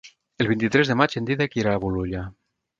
[0.45, 2.27] El vint-i-tres de maig en Dídac irà a Bolulla.